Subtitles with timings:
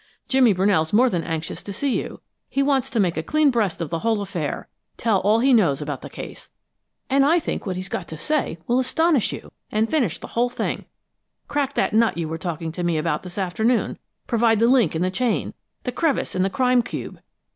[0.27, 3.81] Jimmy Brunell's more than anxious to see you; he wants to make a clean breast
[3.81, 6.49] of the whole affair tell all he knows about the case;
[7.07, 10.49] and I think what he's got to say will astonish you and finish the whole
[10.49, 10.85] thing
[11.47, 15.03] crack that nut you were talking to me about this afternoon, provide the link in
[15.03, 15.53] the chain,
[15.83, 17.19] the crevice in the crime cube!